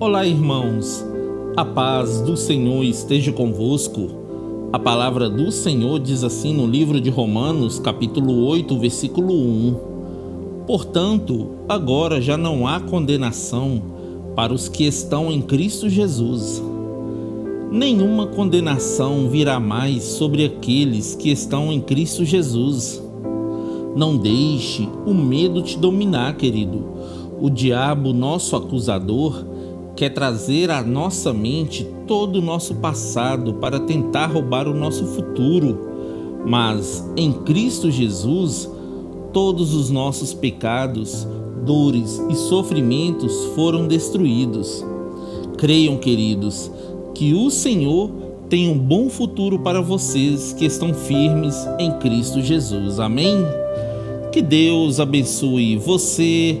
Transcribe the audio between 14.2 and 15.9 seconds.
para os que estão em Cristo